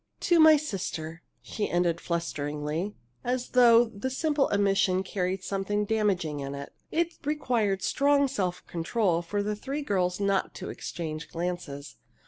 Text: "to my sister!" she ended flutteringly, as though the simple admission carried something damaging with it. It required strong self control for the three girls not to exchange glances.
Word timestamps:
"to 0.29 0.39
my 0.39 0.57
sister!" 0.57 1.21
she 1.43 1.69
ended 1.69 2.01
flutteringly, 2.01 2.95
as 3.23 3.49
though 3.49 3.85
the 3.85 4.09
simple 4.09 4.49
admission 4.49 5.03
carried 5.03 5.43
something 5.43 5.85
damaging 5.85 6.39
with 6.41 6.55
it. 6.59 6.73
It 6.89 7.13
required 7.23 7.83
strong 7.83 8.27
self 8.27 8.65
control 8.65 9.21
for 9.21 9.43
the 9.43 9.55
three 9.55 9.83
girls 9.83 10.19
not 10.19 10.55
to 10.55 10.71
exchange 10.71 11.29
glances. 11.29 11.97